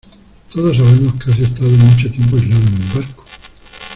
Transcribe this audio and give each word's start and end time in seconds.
todos 0.51 0.75
sabemos 0.75 1.13
que 1.23 1.29
has 1.29 1.39
estado 1.41 1.69
mucho 1.69 2.09
tiempo 2.09 2.35
aislado 2.35 2.59
en 2.65 2.73
un 2.73 2.93
barco. 2.95 3.23